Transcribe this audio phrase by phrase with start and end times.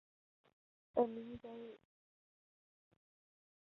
[0.93, 1.77] 本名义久。